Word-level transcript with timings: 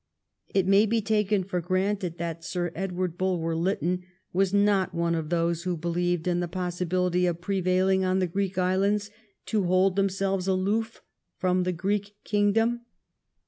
It 0.51 0.65
may 0.65 0.87
be 0.87 0.99
taken 0.99 1.43
for 1.43 1.61
granted 1.61 2.17
that 2.17 2.43
Sir 2.43 2.71
Edward 2.73 3.19
Bulwer 3.19 3.55
Lytton 3.55 4.01
was 4.33 4.51
not 4.51 4.95
one 4.95 5.13
of 5.13 5.29
those 5.29 5.61
who 5.61 5.77
believed 5.77 6.25
in 6.27 6.39
the 6.39 6.47
possi 6.47 6.87
bility 6.87 7.29
of 7.29 7.39
prevailing 7.39 8.03
on 8.03 8.17
the 8.17 8.25
Greek 8.25 8.57
islands 8.57 9.11
to 9.45 9.65
hold 9.65 9.95
themselves 9.95 10.47
aloof 10.47 11.03
from 11.37 11.61
the 11.65 11.71
Greek 11.71 12.15
Kingdom. 12.23 12.81